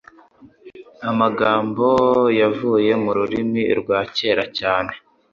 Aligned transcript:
Amagambo 1.09 1.87
yavuye 2.39 2.91
mururimi 3.03 3.63
rwa 3.79 3.99
kera 4.17 4.45
cyane. 4.59 4.93